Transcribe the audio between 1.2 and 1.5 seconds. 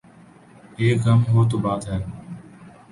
ہو